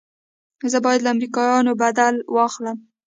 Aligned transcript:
زه 0.71 0.77
بايد 0.85 1.01
له 1.03 1.09
امريکايانو 1.15 1.77
بدل 1.81 2.15
واخلم. 2.35 2.77